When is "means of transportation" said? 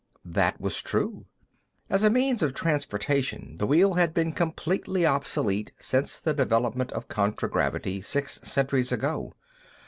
2.09-3.57